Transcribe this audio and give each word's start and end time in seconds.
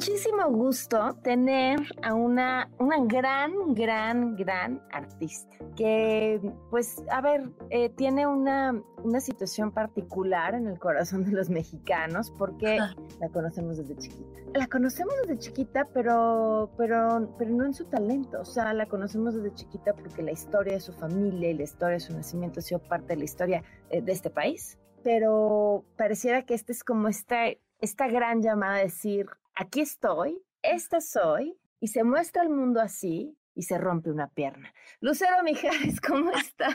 Muchísimo 0.00 0.48
gusto 0.48 1.14
tener 1.22 1.78
a 2.00 2.14
una, 2.14 2.70
una 2.78 3.04
gran, 3.04 3.74
gran, 3.74 4.34
gran 4.34 4.80
artista 4.92 5.54
que, 5.76 6.40
pues, 6.70 7.02
a 7.10 7.20
ver, 7.20 7.50
eh, 7.68 7.90
tiene 7.90 8.26
una, 8.26 8.82
una 9.04 9.20
situación 9.20 9.72
particular 9.72 10.54
en 10.54 10.68
el 10.68 10.78
corazón 10.78 11.26
de 11.26 11.32
los 11.32 11.50
mexicanos 11.50 12.32
porque 12.38 12.78
la 13.20 13.28
conocemos 13.28 13.76
desde 13.76 13.94
chiquita. 13.98 14.40
La 14.54 14.68
conocemos 14.68 15.14
desde 15.20 15.36
chiquita, 15.36 15.86
pero, 15.92 16.70
pero, 16.78 17.34
pero 17.36 17.50
no 17.50 17.66
en 17.66 17.74
su 17.74 17.84
talento. 17.84 18.40
O 18.40 18.46
sea, 18.46 18.72
la 18.72 18.86
conocemos 18.86 19.34
desde 19.34 19.54
chiquita 19.54 19.92
porque 19.92 20.22
la 20.22 20.32
historia 20.32 20.72
de 20.72 20.80
su 20.80 20.94
familia 20.94 21.50
y 21.50 21.54
la 21.58 21.64
historia 21.64 21.94
de 21.96 22.00
su 22.00 22.14
nacimiento 22.14 22.60
ha 22.60 22.62
sido 22.62 22.80
parte 22.80 23.08
de 23.08 23.16
la 23.16 23.24
historia 23.24 23.62
eh, 23.90 24.00
de 24.00 24.12
este 24.12 24.30
país. 24.30 24.78
Pero 25.02 25.84
pareciera 25.98 26.46
que 26.46 26.54
este 26.54 26.72
es 26.72 26.84
como 26.84 27.06
esta 27.08 27.48
esta 27.80 28.08
gran 28.08 28.42
llamada 28.42 28.76
a 28.76 28.82
decir, 28.82 29.26
aquí 29.60 29.80
estoy, 29.82 30.42
esta 30.62 31.00
soy, 31.02 31.58
y 31.80 31.88
se 31.88 32.02
muestra 32.02 32.42
al 32.42 32.48
mundo 32.48 32.80
así 32.80 33.36
y 33.54 33.62
se 33.62 33.76
rompe 33.76 34.10
una 34.10 34.28
pierna. 34.28 34.72
Lucero 35.00 35.42
Mijares, 35.42 36.00
¿cómo 36.06 36.30
está? 36.36 36.74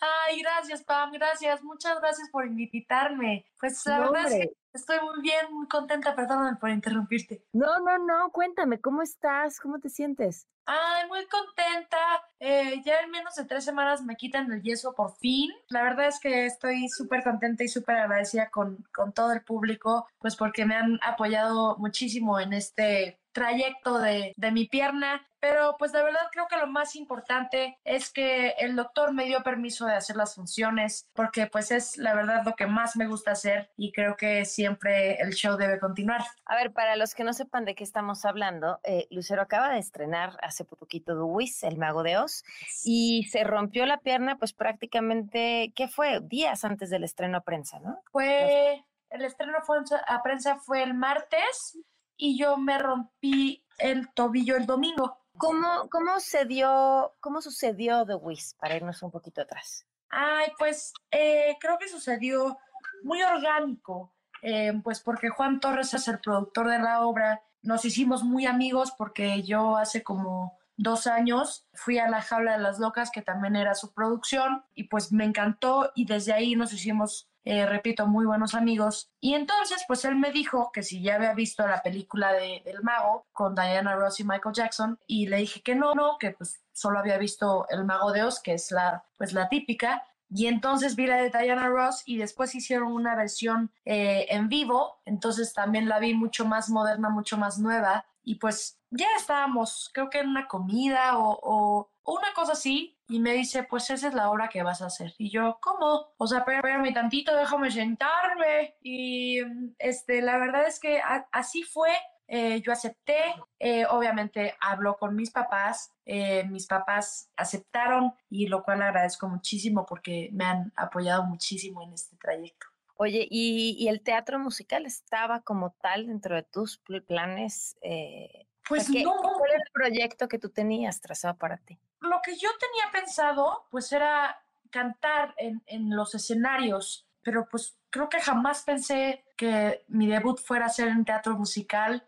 Ay, 0.00 0.40
gracias, 0.40 0.84
Pam, 0.84 1.10
gracias. 1.12 1.62
Muchas 1.62 1.98
gracias 2.00 2.28
por 2.30 2.46
invitarme. 2.46 3.46
Pues 3.58 3.84
la 3.86 3.98
No, 3.98 4.12
verdad 4.12 4.32
es 4.32 4.46
que. 4.46 4.52
Estoy 4.72 4.98
muy 5.00 5.20
bien, 5.22 5.52
muy 5.52 5.66
contenta. 5.68 6.14
Perdóname 6.14 6.56
por 6.56 6.70
interrumpirte. 6.70 7.44
No, 7.52 7.78
no, 7.80 7.98
no, 7.98 8.30
cuéntame, 8.30 8.80
¿cómo 8.80 9.02
estás? 9.02 9.60
¿Cómo 9.60 9.78
te 9.78 9.88
sientes? 9.88 10.46
Ay, 10.70 11.08
muy 11.08 11.26
contenta. 11.26 11.98
Eh, 12.40 12.82
ya 12.84 13.00
en 13.00 13.10
menos 13.10 13.34
de 13.36 13.46
tres 13.46 13.64
semanas 13.64 14.02
me 14.02 14.16
quitan 14.16 14.52
el 14.52 14.62
yeso 14.62 14.94
por 14.94 15.16
fin. 15.16 15.50
La 15.68 15.82
verdad 15.82 16.08
es 16.08 16.20
que 16.20 16.44
estoy 16.44 16.88
súper 16.90 17.24
contenta 17.24 17.64
y 17.64 17.68
súper 17.68 17.96
agradecida 17.96 18.50
con, 18.50 18.84
con 18.94 19.14
todo 19.14 19.32
el 19.32 19.42
público, 19.42 20.06
pues 20.18 20.36
porque 20.36 20.66
me 20.66 20.76
han 20.76 21.00
apoyado 21.02 21.76
muchísimo 21.78 22.38
en 22.38 22.52
este 22.52 23.18
trayecto 23.38 23.98
de, 23.98 24.32
de 24.36 24.52
mi 24.52 24.66
pierna. 24.66 25.24
Pero 25.40 25.76
pues 25.78 25.92
de 25.92 26.02
verdad 26.02 26.28
creo 26.32 26.48
que 26.48 26.56
lo 26.56 26.66
más 26.66 26.96
importante 26.96 27.78
es 27.84 28.10
que 28.12 28.54
el 28.58 28.74
doctor 28.74 29.12
me 29.12 29.24
dio 29.24 29.44
permiso 29.44 29.86
de 29.86 29.94
hacer 29.94 30.16
las 30.16 30.34
funciones 30.34 31.08
porque 31.12 31.46
pues 31.46 31.70
es 31.70 31.96
la 31.96 32.12
verdad 32.12 32.42
lo 32.44 32.56
que 32.56 32.66
más 32.66 32.96
me 32.96 33.06
gusta 33.06 33.30
hacer 33.30 33.70
y 33.76 33.92
creo 33.92 34.16
que 34.16 34.44
siempre 34.44 35.14
el 35.20 35.34
show 35.34 35.56
debe 35.56 35.78
continuar. 35.78 36.22
A 36.44 36.56
ver, 36.56 36.72
para 36.72 36.96
los 36.96 37.14
que 37.14 37.22
no 37.22 37.32
sepan 37.32 37.64
de 37.64 37.76
qué 37.76 37.84
estamos 37.84 38.24
hablando, 38.24 38.80
eh, 38.82 39.06
Lucero 39.10 39.40
acaba 39.40 39.70
de 39.70 39.78
estrenar 39.78 40.36
hace 40.42 40.64
poquito 40.64 41.14
Wiz, 41.26 41.62
El 41.62 41.78
Mago 41.78 42.02
de 42.02 42.18
Oz, 42.18 42.44
y 42.84 43.28
se 43.30 43.44
rompió 43.44 43.86
la 43.86 43.98
pierna 43.98 44.38
pues 44.38 44.52
prácticamente, 44.52 45.72
¿qué 45.76 45.86
fue? 45.86 46.20
Días 46.20 46.64
antes 46.64 46.90
del 46.90 47.04
estreno 47.04 47.38
a 47.38 47.42
prensa, 47.42 47.78
¿no? 47.78 48.02
Fue, 48.10 48.84
el 49.10 49.24
estreno 49.24 49.58
fue 49.62 49.78
a 50.06 50.22
prensa 50.22 50.56
fue 50.56 50.82
el 50.82 50.94
martes 50.94 51.78
y 52.18 52.38
yo 52.38 52.58
me 52.58 52.78
rompí 52.78 53.64
el 53.78 54.12
tobillo 54.12 54.56
el 54.56 54.66
domingo. 54.66 55.18
¿Cómo, 55.38 55.88
cómo 55.88 56.18
se 56.18 56.44
dio, 56.44 57.14
cómo 57.20 57.40
sucedió 57.40 58.04
The 58.04 58.16
Wiz, 58.16 58.54
para 58.60 58.76
irnos 58.76 59.02
un 59.02 59.12
poquito 59.12 59.40
atrás? 59.40 59.86
Ay, 60.10 60.48
pues 60.58 60.92
eh, 61.10 61.56
creo 61.60 61.78
que 61.78 61.88
sucedió 61.88 62.58
muy 63.04 63.22
orgánico, 63.22 64.12
eh, 64.42 64.72
pues 64.82 65.00
porque 65.00 65.28
Juan 65.28 65.60
Torres 65.60 65.94
es 65.94 66.08
el 66.08 66.18
productor 66.18 66.68
de 66.68 66.80
la 66.80 67.06
obra. 67.06 67.42
Nos 67.62 67.84
hicimos 67.84 68.24
muy 68.24 68.46
amigos 68.46 68.92
porque 68.98 69.42
yo 69.42 69.76
hace 69.76 70.02
como 70.02 70.58
dos 70.76 71.06
años 71.06 71.66
fui 71.74 71.98
a 71.98 72.08
La 72.08 72.22
Jaula 72.22 72.52
de 72.52 72.62
las 72.62 72.78
Locas, 72.78 73.10
que 73.10 73.20
también 73.20 73.56
era 73.56 73.74
su 73.74 73.92
producción, 73.92 74.64
y 74.74 74.84
pues 74.84 75.12
me 75.12 75.24
encantó 75.24 75.92
y 75.94 76.06
desde 76.06 76.32
ahí 76.32 76.56
nos 76.56 76.72
hicimos, 76.72 77.28
eh, 77.50 77.64
repito, 77.64 78.06
muy 78.06 78.26
buenos 78.26 78.54
amigos. 78.54 79.10
Y 79.20 79.32
entonces, 79.32 79.82
pues 79.88 80.04
él 80.04 80.16
me 80.16 80.32
dijo 80.32 80.70
que 80.70 80.82
si 80.82 81.00
ya 81.00 81.14
había 81.14 81.32
visto 81.32 81.66
la 81.66 81.82
película 81.82 82.34
de, 82.34 82.60
del 82.62 82.82
mago 82.82 83.26
con 83.32 83.54
Diana 83.54 83.96
Ross 83.96 84.20
y 84.20 84.24
Michael 84.24 84.54
Jackson, 84.54 84.98
y 85.06 85.28
le 85.28 85.38
dije 85.38 85.62
que 85.62 85.74
no, 85.74 85.94
no, 85.94 86.18
que 86.18 86.32
pues 86.32 86.60
solo 86.74 86.98
había 86.98 87.16
visto 87.16 87.66
El 87.70 87.86
Mago 87.86 88.12
de 88.12 88.22
Oz, 88.22 88.40
que 88.42 88.52
es 88.52 88.70
la, 88.70 89.02
pues 89.16 89.32
la 89.32 89.48
típica, 89.48 90.04
y 90.28 90.46
entonces 90.46 90.94
vi 90.94 91.06
la 91.06 91.16
de 91.16 91.30
Diana 91.30 91.68
Ross 91.68 92.02
y 92.04 92.18
después 92.18 92.54
hicieron 92.54 92.92
una 92.92 93.16
versión 93.16 93.72
eh, 93.86 94.26
en 94.28 94.50
vivo, 94.50 95.00
entonces 95.06 95.54
también 95.54 95.88
la 95.88 96.00
vi 96.00 96.12
mucho 96.12 96.44
más 96.44 96.68
moderna, 96.68 97.08
mucho 97.08 97.38
más 97.38 97.58
nueva 97.58 98.04
y 98.22 98.36
pues 98.36 98.78
ya 98.90 99.06
estábamos, 99.16 99.90
creo 99.92 100.10
que 100.10 100.20
en 100.20 100.28
una 100.28 100.46
comida 100.46 101.18
o, 101.18 101.90
una 102.04 102.32
cosa 102.34 102.52
así 102.52 102.98
y 103.06 103.20
me 103.20 103.34
dice, 103.34 103.64
pues 103.64 103.90
esa 103.90 104.08
es 104.08 104.14
la 104.14 104.30
obra 104.30 104.48
que 104.48 104.62
vas 104.62 104.80
a 104.80 104.86
hacer. 104.86 105.14
Y 105.18 105.30
yo, 105.30 105.58
¿cómo? 105.60 106.14
O 106.16 106.26
sea, 106.26 106.38
espérame 106.38 106.92
tantito, 106.94 107.36
déjame 107.36 107.70
sentarme. 107.70 108.76
Y 108.82 109.42
mm, 109.42 109.74
este, 109.78 110.22
la 110.22 110.38
verdad 110.38 110.66
es 110.66 110.80
que 110.80 111.02
así 111.32 111.62
fue. 111.62 111.90
Eh, 112.26 112.60
yo 112.60 112.72
acepté, 112.72 113.34
eh, 113.58 113.86
obviamente 113.86 114.54
habló 114.60 114.98
con 114.98 115.16
mis 115.16 115.30
papás, 115.30 115.94
eh, 116.04 116.44
mis 116.44 116.66
papás 116.66 117.30
aceptaron 117.36 118.12
y 118.28 118.46
lo 118.46 118.62
cual 118.62 118.82
agradezco 118.82 119.28
muchísimo 119.28 119.86
porque 119.86 120.28
me 120.32 120.44
han 120.44 120.72
apoyado 120.76 121.24
muchísimo 121.24 121.82
en 121.82 121.94
este 121.94 122.16
trayecto. 122.16 122.66
Oye, 123.00 123.26
¿y, 123.30 123.76
y 123.78 123.88
el 123.88 124.00
teatro 124.02 124.38
musical 124.40 124.84
estaba 124.84 125.40
como 125.42 125.70
tal 125.80 126.06
dentro 126.08 126.34
de 126.34 126.42
tus 126.42 126.78
pl- 126.78 127.00
planes? 127.02 127.76
Eh, 127.80 128.46
Pues 128.68 128.90
¿qué- 128.90 129.04
no, 129.04 129.14
¿Cuál 129.16 129.50
era 129.52 129.62
el 129.64 129.70
proyecto 129.72 130.28
que 130.28 130.38
tú 130.38 130.50
tenías 130.50 131.00
trazado 131.00 131.36
para 131.36 131.58
ti? 131.58 131.78
lo 132.00 132.20
que 132.22 132.36
yo 132.36 132.48
tenía 132.60 132.92
pensado 132.92 133.66
pues 133.72 133.90
era 133.92 134.40
cantar 134.70 135.34
en, 135.36 135.62
en 135.66 135.94
los 135.96 136.14
escenarios, 136.14 137.06
pero 137.22 137.48
pues 137.48 137.76
creo 137.90 138.08
que 138.08 138.20
jamás 138.20 138.62
pensé 138.62 139.24
que 139.36 139.84
mi 139.88 140.06
debut 140.06 140.38
fuera 140.40 140.66
a 140.66 140.68
ser 140.68 140.88
en 140.88 141.04
teatro 141.04 141.36
musical, 141.36 142.06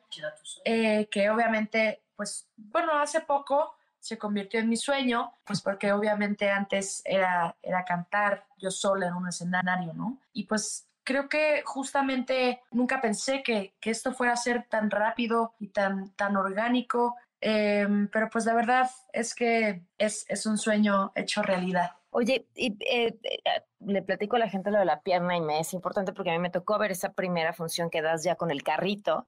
eh, 0.65 1.09
que 1.11 1.29
obviamente 1.31 2.05
pues 2.17 2.49
bueno, 2.57 2.99
hace 3.01 3.21
poco 3.21 3.75
se 4.11 4.19
convirtió 4.19 4.59
en 4.59 4.69
mi 4.69 4.77
sueño, 4.77 5.33
pues 5.45 5.61
porque 5.61 5.93
obviamente 5.93 6.51
antes 6.51 7.01
era, 7.05 7.57
era 7.63 7.85
cantar 7.85 8.45
yo 8.59 8.73
sola 8.73 9.07
en 9.07 9.15
un 9.15 9.29
escenario, 9.29 9.95
¿no? 9.95 10.19
Y 10.33 10.47
pues 10.47 10.89
creo 11.05 11.29
que 11.29 11.63
justamente 11.65 12.61
nunca 12.73 13.01
pensé 13.01 13.45
que, 13.45 13.77
que 13.79 13.91
esto 13.91 14.13
fuera 14.13 14.33
a 14.33 14.37
ser 14.37 14.67
tan 14.69 14.91
rápido 14.91 15.55
y 15.61 15.69
tan, 15.69 16.11
tan 16.17 16.37
orgánico, 16.37 17.15
em, 17.41 18.09
pero 18.09 18.29
pues 18.31 18.47
la 18.47 18.55
verdad 18.55 18.91
es 19.13 19.33
que 19.33 19.85
es, 19.97 20.27
es 20.29 20.45
un 20.45 20.59
sueño 20.59 21.13
hecho 21.15 21.43
realidad. 21.43 21.93
Oye, 22.11 22.49
y, 22.57 22.77
eh, 22.81 23.17
eh, 23.23 23.63
le 23.79 24.03
platico 24.03 24.35
a 24.35 24.41
la 24.41 24.49
gente 24.49 24.73
lo 24.73 24.81
de 24.81 24.87
la 24.87 25.03
pierna 25.03 25.37
y 25.37 25.41
me 25.41 25.61
es 25.61 25.73
importante 25.73 26.13
porque 26.13 26.31
a 26.31 26.33
mí 26.33 26.41
me 26.41 26.51
tocó 26.51 26.77
ver 26.79 26.91
esa 26.91 27.13
primera 27.13 27.53
función 27.53 27.91
que 27.91 28.03
das 28.03 28.25
ya 28.25 28.35
con 28.35 28.51
el 28.51 28.65
carrito 28.65 29.25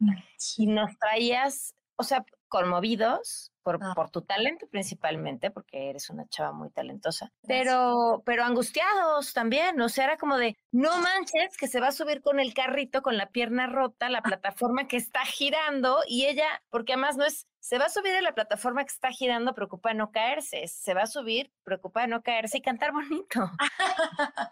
y 0.56 0.66
nos 0.66 0.98
traías, 0.98 1.76
o 2.02 2.04
sea, 2.04 2.24
conmovidos 2.48 3.50
por, 3.62 3.78
Ah. 3.80 3.92
por 3.94 4.10
tu 4.10 4.22
talento 4.22 4.66
principalmente, 4.66 5.50
porque 5.50 5.88
eres 5.88 6.10
una 6.10 6.26
chava 6.28 6.52
muy 6.52 6.68
talentosa, 6.70 7.32
pero, 7.46 8.22
pero 8.26 8.44
angustiados 8.44 9.32
también, 9.32 9.80
o 9.80 9.88
sea, 9.88 10.04
era 10.04 10.16
como 10.18 10.36
de, 10.36 10.58
no 10.72 10.98
manches, 10.98 11.56
que 11.56 11.68
se 11.68 11.80
va 11.80 11.88
a 11.88 11.92
subir 11.92 12.20
con 12.20 12.40
el 12.40 12.52
carrito, 12.52 13.00
con 13.02 13.16
la 13.16 13.30
pierna 13.30 13.68
rota, 13.68 14.10
la 14.10 14.20
plataforma 14.40 14.86
que 14.88 14.96
está 14.98 15.24
girando, 15.24 16.00
y 16.06 16.26
ella, 16.26 16.62
porque 16.70 16.92
además 16.92 17.16
no 17.16 17.24
es, 17.24 17.46
se 17.60 17.78
va 17.78 17.86
a 17.86 17.88
subir 17.88 18.12
en 18.14 18.24
la 18.24 18.34
plataforma 18.34 18.82
que 18.84 18.92
está 18.92 19.10
girando, 19.10 19.54
preocupada 19.54 19.94
no 19.94 20.10
caerse, 20.10 20.66
se 20.66 20.92
va 20.92 21.02
a 21.02 21.06
subir, 21.06 21.52
preocupada 21.62 22.08
no 22.08 22.22
caerse 22.22 22.58
y 22.58 22.62
cantar 22.62 22.92
bonito. 22.92 23.50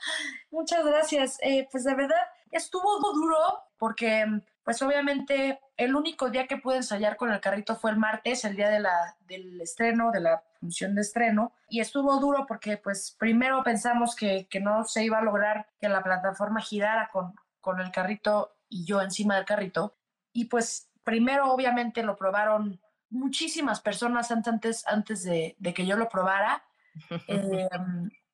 Muchas 0.50 0.84
gracias. 0.86 1.38
Eh, 1.42 1.68
pues 1.70 1.84
de 1.84 1.94
verdad 1.94 2.22
estuvo 2.52 3.00
duro 3.12 3.64
porque 3.78 4.24
pues 4.70 4.82
obviamente 4.82 5.58
el 5.76 5.96
único 5.96 6.30
día 6.30 6.46
que 6.46 6.56
pude 6.56 6.76
ensayar 6.76 7.16
con 7.16 7.32
el 7.32 7.40
carrito 7.40 7.74
fue 7.74 7.90
el 7.90 7.96
martes, 7.96 8.44
el 8.44 8.54
día 8.54 8.68
de 8.68 8.78
la, 8.78 9.16
del 9.26 9.60
estreno, 9.60 10.12
de 10.12 10.20
la 10.20 10.44
función 10.60 10.94
de 10.94 11.00
estreno, 11.00 11.52
y 11.68 11.80
estuvo 11.80 12.20
duro 12.20 12.46
porque 12.46 12.76
pues 12.76 13.16
primero 13.18 13.64
pensamos 13.64 14.14
que, 14.14 14.46
que 14.48 14.60
no 14.60 14.84
se 14.84 15.02
iba 15.02 15.18
a 15.18 15.22
lograr 15.22 15.66
que 15.80 15.88
la 15.88 16.04
plataforma 16.04 16.60
girara 16.60 17.10
con, 17.12 17.34
con 17.60 17.80
el 17.80 17.90
carrito 17.90 18.54
y 18.68 18.84
yo 18.84 19.02
encima 19.02 19.34
del 19.34 19.44
carrito, 19.44 19.96
y 20.32 20.44
pues 20.44 20.88
primero 21.02 21.52
obviamente 21.52 22.04
lo 22.04 22.14
probaron 22.14 22.80
muchísimas 23.08 23.80
personas 23.80 24.30
antes, 24.30 24.86
antes 24.86 25.24
de, 25.24 25.56
de 25.58 25.74
que 25.74 25.84
yo 25.84 25.96
lo 25.96 26.08
probara. 26.08 26.62
Eh, 27.26 27.68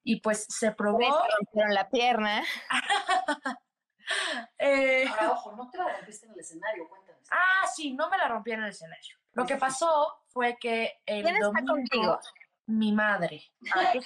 y 0.03 0.21
pues 0.21 0.45
se 0.49 0.71
probó. 0.73 0.99
Me 0.99 1.09
rompieron 1.09 1.75
la 1.75 1.89
pierna. 1.89 2.43
eh, 4.59 5.07
Ahora, 5.09 5.33
ojo, 5.33 5.53
no 5.53 5.71
te 5.71 5.79
la 5.79 5.89
rompiste 5.97 6.27
en 6.27 6.33
el 6.33 6.39
escenario, 6.41 6.89
cuéntanos. 6.89 7.23
ah, 7.31 7.67
sí, 7.75 7.95
no 7.95 8.09
me 8.09 8.17
la 8.19 8.29
rompí 8.29 8.53
en 8.53 8.63
el 8.63 8.71
escenario. 8.71 9.17
Lo 9.33 9.45
que 9.47 9.57
pasó 9.57 10.23
fue 10.29 10.57
que 10.59 11.01
el 11.07 11.23
¿Quién 11.23 11.37
está 11.37 11.47
domingo, 11.49 11.73
contigo? 11.75 12.21
mi 12.67 12.93
madre. 12.93 13.43
Ah, 13.75 13.93
que 13.93 13.99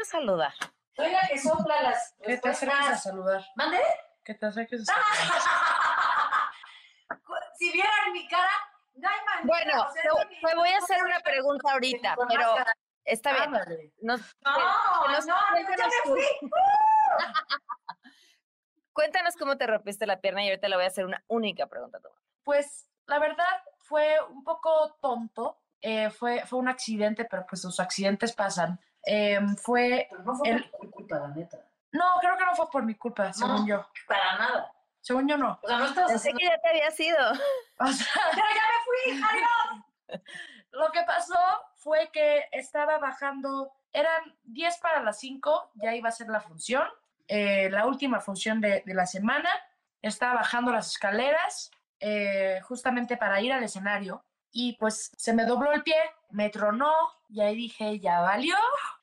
a 0.00 0.04
saludar. 0.04 0.52
Soy 0.96 1.12
la 1.12 1.28
que 1.28 1.38
sopla 1.38 1.82
las 1.82 2.14
Que 2.24 2.38
te 2.38 2.48
acerques 2.48 2.88
a 2.88 2.96
saludar. 2.96 3.44
¿Mande? 3.54 3.80
Que 4.24 4.34
te 4.34 4.46
acerques 4.46 4.80
a 4.82 4.84
saludar. 4.92 5.08
si 7.58 7.70
vieran 7.72 8.12
mi 8.12 8.26
cara, 8.28 8.50
no 8.94 9.08
hay 9.08 9.16
manera. 9.24 9.44
Bueno, 9.44 9.82
o 9.88 9.92
sea, 9.92 10.02
te, 10.02 10.08
te 10.48 10.54
voy 10.56 10.68
a 10.70 10.78
hacer 10.78 11.02
una 11.04 11.20
pregunta 11.24 11.72
ahorita, 11.72 12.16
pero 12.28 12.56
está 13.04 13.32
bien. 13.32 13.92
Nos- 14.02 14.20
No, 14.40 14.54
que 14.54 14.60
no, 14.62 15.08
nos- 15.08 15.26
no, 15.26 15.36
ya 15.76 15.86
me 15.86 15.92
fui. 16.04 16.22
Cuéntanos 18.98 19.36
cómo 19.36 19.56
te 19.56 19.64
rompiste 19.64 20.06
la 20.06 20.20
pierna 20.20 20.42
y 20.42 20.48
ahorita 20.48 20.66
le 20.66 20.74
voy 20.74 20.84
a 20.84 20.88
hacer 20.88 21.04
una 21.06 21.22
única 21.28 21.68
pregunta. 21.68 21.98
a 21.98 22.00
tu 22.00 22.08
mamá. 22.08 22.20
Pues 22.42 22.90
la 23.06 23.20
verdad 23.20 23.44
fue 23.78 24.16
un 24.28 24.42
poco 24.42 24.96
tonto. 25.00 25.56
eh, 25.80 26.10
fue, 26.10 26.44
fue 26.46 26.58
un 26.58 26.66
accidente, 26.68 27.24
pero 27.24 27.46
pues 27.48 27.62
los 27.62 27.78
accidentes 27.78 28.32
pasan. 28.32 28.80
Em, 29.04 29.54
fue. 29.56 30.08
Pero 30.10 30.22
no 30.24 30.34
fue 30.34 30.48
El- 30.50 30.68
por 30.70 30.80
tu 30.80 30.90
culpa, 30.90 31.18
la 31.20 31.28
neta. 31.28 31.58
No, 31.92 32.04
creo 32.20 32.36
que 32.36 32.44
no 32.44 32.56
fue 32.56 32.68
por 32.72 32.82
mi 32.82 32.96
culpa, 32.96 33.32
según 33.32 33.64
yo. 33.68 33.86
Para 34.08 34.36
nada. 34.36 34.72
Según 35.00 35.28
yo 35.28 35.36
no. 35.38 35.60
O 35.62 35.68
sea, 35.68 35.78
no 35.78 35.94
Pensé 36.08 36.32
que 36.32 36.44
ya 36.46 36.58
te 36.60 36.68
había 36.70 36.90
sido. 36.90 37.18
O 37.78 37.86
sea, 37.86 38.06
¡Pero 38.34 38.46
ya 38.58 38.64
me 38.72 39.22
fui! 39.22 39.22
¡Adiós! 39.30 40.20
lo 40.72 40.90
que 40.90 41.02
pasó 41.04 41.38
fue 41.76 42.10
que 42.12 42.46
estaba 42.50 42.98
bajando, 42.98 43.70
eran 43.92 44.36
10 44.42 44.76
para 44.78 45.00
las 45.04 45.20
5, 45.20 45.70
ya 45.74 45.94
iba 45.94 46.08
a 46.08 46.12
ser 46.12 46.26
la 46.28 46.40
función, 46.40 46.88
eh, 47.28 47.68
la 47.70 47.86
última 47.86 48.20
función 48.20 48.60
de, 48.60 48.82
de 48.84 48.94
la 48.94 49.06
semana. 49.06 49.50
Estaba 50.02 50.34
bajando 50.34 50.72
las 50.72 50.92
escaleras 50.92 51.70
eh, 52.00 52.60
justamente 52.62 53.16
para 53.16 53.40
ir 53.40 53.52
al 53.52 53.62
escenario 53.62 54.24
y 54.52 54.74
pues 54.78 55.12
se 55.16 55.34
me 55.34 55.44
dobló 55.44 55.72
el 55.72 55.82
pie, 55.82 55.96
me 56.30 56.50
tronó 56.50 56.92
y 57.28 57.40
ahí 57.40 57.56
dije, 57.56 57.98
ya 57.98 58.20
valió, 58.20 58.56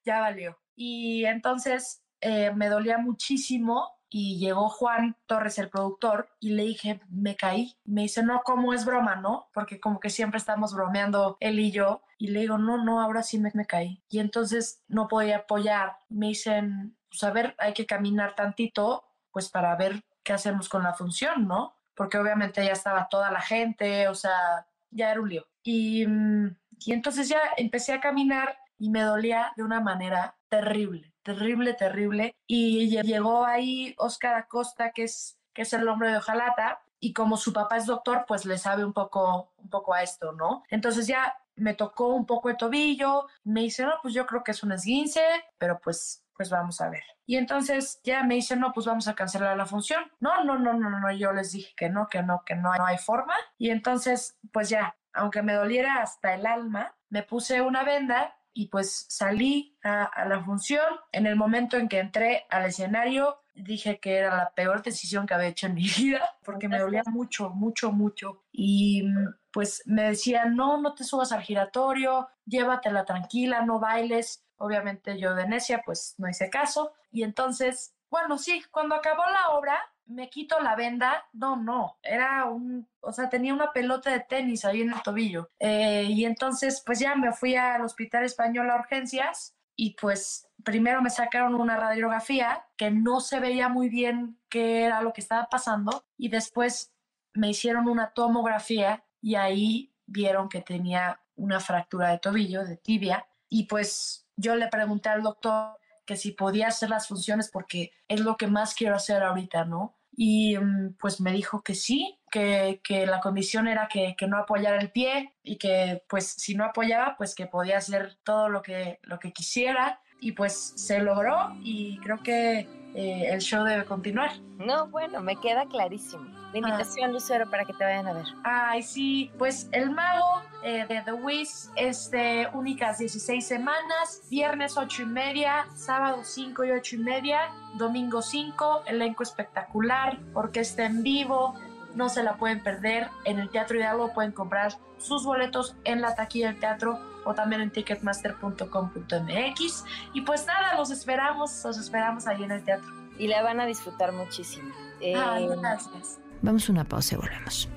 ya 0.05 0.19
valió. 0.19 0.59
Y 0.75 1.25
entonces 1.25 2.03
eh, 2.21 2.51
me 2.51 2.69
dolía 2.69 2.97
muchísimo 2.97 3.89
y 4.09 4.37
llegó 4.39 4.69
Juan 4.69 5.17
Torres, 5.25 5.59
el 5.59 5.69
productor, 5.69 6.29
y 6.39 6.51
le 6.51 6.63
dije, 6.63 7.01
me 7.09 7.35
caí. 7.35 7.75
Me 7.83 8.03
dice, 8.03 8.23
no, 8.23 8.41
¿cómo 8.45 8.73
es 8.73 8.85
broma, 8.85 9.15
no? 9.17 9.49
Porque 9.53 9.79
como 9.79 9.99
que 9.99 10.09
siempre 10.09 10.37
estamos 10.37 10.73
bromeando 10.73 11.37
él 11.41 11.59
y 11.59 11.71
yo. 11.71 12.01
Y 12.17 12.27
le 12.27 12.41
digo, 12.41 12.57
no, 12.57 12.81
no, 12.81 13.01
ahora 13.01 13.23
sí 13.23 13.39
me, 13.39 13.51
me 13.53 13.65
caí. 13.65 14.01
Y 14.09 14.19
entonces 14.19 14.83
no 14.87 15.09
podía 15.09 15.37
apoyar. 15.37 15.97
Me 16.07 16.27
dicen, 16.27 16.97
pues 17.19 17.23
a 17.29 17.33
ver, 17.33 17.55
hay 17.57 17.73
que 17.73 17.85
caminar 17.85 18.35
tantito, 18.35 19.05
pues 19.31 19.49
para 19.49 19.75
ver 19.75 20.03
qué 20.23 20.33
hacemos 20.33 20.69
con 20.69 20.83
la 20.83 20.93
función, 20.93 21.47
¿no? 21.47 21.75
Porque 21.93 22.17
obviamente 22.17 22.63
ya 22.65 22.73
estaba 22.73 23.07
toda 23.09 23.31
la 23.31 23.41
gente, 23.41 24.07
o 24.09 24.15
sea, 24.15 24.67
ya 24.91 25.11
era 25.11 25.21
un 25.21 25.29
lío. 25.29 25.47
Y, 25.63 26.05
mm, 26.05 26.57
y 26.79 26.93
entonces 26.93 27.29
ya 27.29 27.39
empecé 27.57 27.93
a 27.93 28.01
caminar 28.01 28.57
y 28.77 28.89
me 28.89 29.01
dolía 29.01 29.53
de 29.55 29.63
una 29.63 29.79
manera 29.79 30.35
terrible, 30.49 31.13
terrible, 31.23 31.73
terrible. 31.73 32.35
Y 32.47 32.89
lle- 32.89 33.03
llegó 33.03 33.45
ahí 33.45 33.95
Oscar 33.97 34.35
Acosta, 34.35 34.91
que 34.91 35.03
es, 35.03 35.37
que 35.53 35.61
es 35.61 35.71
el 35.73 35.87
hombre 35.87 36.09
de 36.11 36.17
Ojalata, 36.17 36.81
y 36.99 37.13
como 37.13 37.37
su 37.37 37.53
papá 37.53 37.77
es 37.77 37.85
doctor, 37.85 38.25
pues 38.27 38.45
le 38.45 38.57
sabe 38.57 38.83
un 38.83 38.91
poco, 38.93 39.53
un 39.57 39.69
poco 39.69 39.93
a 39.93 40.03
esto, 40.03 40.31
¿no? 40.33 40.63
Entonces 40.69 41.07
ya 41.07 41.35
me 41.55 41.73
tocó 41.73 42.07
un 42.09 42.25
poco 42.25 42.49
el 42.49 42.57
tobillo, 42.57 43.27
me 43.45 43.61
dice, 43.61 43.85
no, 43.85 43.93
pues 44.01 44.13
yo 44.13 44.25
creo 44.25 44.43
que 44.43 44.51
es 44.51 44.63
un 44.63 44.73
esguince, 44.73 45.21
pero 45.57 45.79
pues 45.79 46.24
pues 46.35 46.49
vamos 46.49 46.81
a 46.81 46.89
ver. 46.89 47.03
Y 47.25 47.37
entonces 47.37 47.99
ya 48.03 48.23
me 48.23 48.35
dice, 48.35 48.55
no, 48.55 48.71
pues 48.73 48.85
vamos 48.85 49.07
a 49.07 49.15
cancelar 49.15 49.57
la 49.57 49.65
función. 49.65 50.03
No, 50.19 50.43
no, 50.43 50.59
no, 50.59 50.73
no, 50.73 50.89
no, 50.89 51.11
yo 51.11 51.33
les 51.33 51.51
dije 51.51 51.73
que 51.75 51.89
no, 51.89 52.07
que 52.07 52.21
no, 52.21 52.43
que 52.45 52.55
no, 52.55 52.73
no 52.75 52.85
hay 52.85 52.97
forma. 52.97 53.35
Y 53.57 53.69
entonces, 53.69 54.37
pues 54.51 54.69
ya, 54.69 54.95
aunque 55.13 55.41
me 55.41 55.53
doliera 55.53 56.01
hasta 56.01 56.35
el 56.35 56.45
alma, 56.45 56.95
me 57.09 57.23
puse 57.23 57.61
una 57.61 57.83
venda 57.83 58.35
y 58.53 58.67
pues 58.67 59.05
salí 59.09 59.77
a, 59.83 60.03
a 60.03 60.25
la 60.25 60.43
función. 60.43 60.85
En 61.11 61.25
el 61.25 61.35
momento 61.35 61.77
en 61.77 61.87
que 61.87 61.99
entré 61.99 62.45
al 62.49 62.65
escenario, 62.65 63.41
dije 63.55 63.99
que 63.99 64.17
era 64.17 64.35
la 64.35 64.49
peor 64.51 64.83
decisión 64.83 65.25
que 65.25 65.33
había 65.33 65.47
hecho 65.47 65.67
en 65.67 65.75
mi 65.75 65.87
vida, 65.97 66.37
porque 66.43 66.67
me 66.67 66.79
dolía 66.79 67.03
mucho, 67.07 67.49
mucho, 67.49 67.91
mucho. 67.91 68.43
Y 68.51 69.03
pues 69.51 69.83
me 69.85 70.03
decían, 70.03 70.55
no, 70.55 70.81
no 70.81 70.93
te 70.93 71.03
subas 71.03 71.31
al 71.31 71.41
giratorio, 71.41 72.27
llévatela 72.45 73.05
tranquila, 73.05 73.61
no 73.61 73.79
bailes. 73.79 74.44
Obviamente 74.57 75.19
yo 75.19 75.35
de 75.35 75.47
necia, 75.47 75.81
pues 75.85 76.15
no 76.17 76.29
hice 76.29 76.49
caso. 76.49 76.93
Y 77.11 77.23
entonces, 77.23 77.93
bueno, 78.09 78.37
sí, 78.37 78.63
cuando 78.71 78.95
acabó 78.95 79.23
la 79.25 79.49
obra, 79.49 79.79
me 80.05 80.29
quito 80.29 80.59
la 80.59 80.75
venda. 80.75 81.25
No, 81.33 81.55
no, 81.55 81.97
era 82.01 82.45
un, 82.45 82.87
o 83.01 83.11
sea, 83.11 83.29
tenía 83.29 83.53
una 83.53 83.71
pelota 83.73 84.11
de 84.11 84.21
tenis 84.21 84.65
ahí 84.65 84.81
en 84.81 84.93
el 84.93 85.01
tobillo. 85.01 85.49
Eh, 85.59 86.03
y 86.09 86.25
entonces, 86.25 86.81
pues 86.85 86.99
ya 86.99 87.15
me 87.15 87.31
fui 87.33 87.55
al 87.55 87.81
Hospital 87.81 88.23
Español 88.23 88.69
a 88.69 88.75
urgencias 88.75 89.55
y 89.75 89.95
pues 89.99 90.47
primero 90.63 91.01
me 91.01 91.09
sacaron 91.09 91.55
una 91.55 91.77
radiografía 91.77 92.65
que 92.77 92.91
no 92.91 93.19
se 93.19 93.39
veía 93.39 93.67
muy 93.67 93.89
bien 93.89 94.39
qué 94.49 94.83
era 94.83 95.01
lo 95.01 95.11
que 95.11 95.21
estaba 95.21 95.47
pasando 95.49 96.05
y 96.17 96.29
después 96.29 96.93
me 97.33 97.49
hicieron 97.49 97.89
una 97.89 98.11
tomografía 98.11 99.03
y 99.21 99.35
ahí 99.35 99.93
vieron 100.05 100.49
que 100.49 100.61
tenía 100.61 101.19
una 101.35 101.59
fractura 101.59 102.11
de 102.11 102.19
tobillo, 102.19 102.63
de 102.63 102.77
tibia, 102.77 103.27
y 103.49 103.65
pues 103.65 104.24
yo 104.37 104.55
le 104.55 104.67
pregunté 104.67 105.09
al 105.09 105.23
doctor 105.23 105.77
que 106.05 106.15
si 106.15 106.31
podía 106.31 106.67
hacer 106.67 106.89
las 106.89 107.07
funciones 107.07 107.49
porque 107.49 107.91
es 108.07 108.19
lo 108.19 108.37
que 108.37 108.47
más 108.47 108.73
quiero 108.75 108.95
hacer 108.95 109.23
ahorita, 109.23 109.65
¿no? 109.65 109.95
Y 110.15 110.57
mm, 110.57 110.95
pues 110.99 111.19
me 111.19 111.31
dijo 111.31 111.61
que 111.61 111.75
sí, 111.75 112.17
que, 112.31 112.81
que 112.83 113.05
la 113.05 113.19
condición 113.19 113.67
era 113.67 113.87
que, 113.87 114.15
que 114.17 114.27
no 114.27 114.37
apoyara 114.37 114.79
el 114.79 114.91
pie 114.91 115.33
y 115.43 115.57
que 115.57 116.03
pues 116.07 116.27
si 116.27 116.55
no 116.55 116.63
apoyaba, 116.63 117.15
pues 117.17 117.35
que 117.35 117.47
podía 117.47 117.77
hacer 117.77 118.17
todo 118.23 118.49
lo 118.49 118.61
que, 118.61 118.99
lo 119.03 119.19
que 119.19 119.33
quisiera. 119.33 120.01
Y 120.21 120.31
pues 120.31 120.73
se 120.75 120.99
logró 120.99 121.55
y 121.61 121.99
creo 121.99 122.23
que 122.23 122.59
eh, 122.95 123.27
el 123.29 123.41
show 123.41 123.65
debe 123.65 123.83
continuar. 123.83 124.31
No, 124.57 124.87
bueno, 124.87 125.21
me 125.21 125.35
queda 125.35 125.65
clarísimo. 125.65 126.23
La 126.53 126.59
invitación, 126.59 127.11
Lucero, 127.11 127.49
para 127.49 127.65
que 127.65 127.73
te 127.73 127.83
vayan 127.83 128.07
a 128.07 128.13
ver. 128.13 128.25
Ay, 128.45 128.81
sí, 128.81 129.29
pues 129.37 129.67
El 129.73 129.91
Mago 129.91 130.41
eh, 130.65 130.85
de 130.89 131.01
The 131.03 131.13
Wiz 131.13 131.69
es 131.75 132.09
de 132.09 132.49
únicas 132.53 132.97
16 132.97 133.47
semanas, 133.47 134.23
viernes 134.31 134.77
8 134.77 135.03
y 135.03 135.05
media, 135.05 135.67
sábado 135.75 136.23
5 136.23 136.65
y 136.65 136.71
8 136.71 136.95
y 136.95 136.99
media, 136.99 137.51
domingo 137.75 138.23
5, 138.23 138.85
elenco 138.87 139.21
espectacular, 139.21 140.17
orquesta 140.33 140.85
en 140.85 141.03
vivo, 141.03 141.53
no 141.93 142.09
se 142.09 142.23
la 142.23 142.37
pueden 142.37 142.63
perder. 142.63 143.09
En 143.25 143.37
el 143.37 143.51
Teatro 143.51 143.77
Hidalgo 143.77 144.11
pueden 144.11 144.31
comprar 144.31 144.73
sus 144.97 145.23
boletos 145.23 145.75
en 145.83 146.01
la 146.01 146.15
taquilla 146.15 146.47
del 146.47 146.59
teatro 146.59 146.99
o 147.25 147.35
también 147.35 147.61
en 147.61 147.69
ticketmaster.com.mx. 147.69 149.85
Y 150.13 150.21
pues 150.21 150.47
nada, 150.47 150.75
los 150.77 150.89
esperamos, 150.89 151.63
los 151.63 151.77
esperamos 151.77 152.25
ahí 152.25 152.43
en 152.43 152.49
el 152.51 152.63
teatro. 152.63 152.91
Y 153.19 153.27
la 153.27 153.43
van 153.43 153.59
a 153.59 153.67
disfrutar 153.67 154.13
muchísimo. 154.13 154.73
Eh, 154.99 155.13
Ay, 155.15 155.47
gracias. 155.47 156.17
vamos 156.41 156.67
a 156.67 156.71
una 156.71 156.85
pausa 156.85 157.13
y 157.13 157.17
volvemos. 157.19 157.69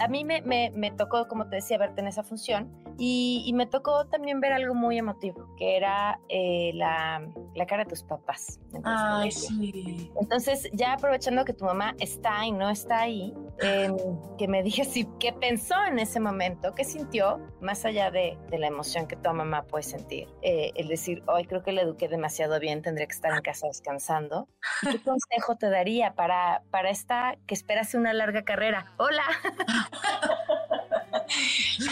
A 0.00 0.08
mí 0.08 0.24
me, 0.24 0.42
me, 0.42 0.70
me 0.74 0.90
tocó, 0.90 1.26
como 1.28 1.48
te 1.48 1.56
decía, 1.56 1.78
verte 1.78 2.00
en 2.00 2.08
esa 2.08 2.22
función 2.22 2.72
y, 2.98 3.44
y 3.46 3.52
me 3.52 3.66
tocó 3.66 4.06
también 4.06 4.40
ver 4.40 4.52
algo 4.52 4.74
muy 4.74 4.98
emotivo, 4.98 5.54
que 5.56 5.76
era 5.76 6.20
eh, 6.28 6.72
la, 6.74 7.26
la 7.54 7.66
cara 7.66 7.84
de 7.84 7.90
tus 7.90 8.02
papás. 8.02 8.60
Entonces, 8.74 8.84
Ay, 8.86 9.30
sí. 9.32 10.12
entonces, 10.20 10.68
ya 10.72 10.94
aprovechando 10.94 11.44
que 11.44 11.52
tu 11.52 11.64
mamá 11.64 11.94
está 12.00 12.44
y 12.44 12.52
no 12.52 12.68
está 12.70 13.00
ahí, 13.00 13.34
em, 13.60 13.96
que 14.36 14.48
me 14.48 14.62
digas 14.62 14.88
si, 14.88 15.06
qué 15.18 15.32
pensó 15.32 15.74
en 15.86 15.98
ese 15.98 16.20
momento, 16.20 16.74
qué 16.74 16.84
sintió, 16.84 17.38
más 17.60 17.84
allá 17.84 18.10
de, 18.10 18.38
de 18.50 18.58
la 18.58 18.66
emoción 18.66 19.06
que 19.06 19.16
tu 19.16 19.32
mamá 19.32 19.62
puede 19.62 19.84
sentir. 19.84 20.28
Eh, 20.42 20.72
el 20.74 20.88
decir, 20.88 21.22
hoy 21.26 21.44
creo 21.44 21.62
que 21.62 21.72
le 21.72 21.82
eduqué 21.82 22.08
demasiado 22.08 22.58
bien, 22.60 22.82
tendría 22.82 23.06
que 23.06 23.14
estar 23.14 23.32
en 23.32 23.42
casa 23.42 23.66
descansando. 23.68 24.48
¿Y 24.82 24.88
¿Qué 24.88 25.00
consejo 25.02 25.56
te 25.56 25.70
daría 25.70 26.14
para, 26.14 26.62
para 26.70 26.90
esta 26.90 27.36
que 27.46 27.54
esperase 27.54 27.96
una 27.96 28.12
larga 28.12 28.42
carrera? 28.42 28.92
Hola. 28.98 29.22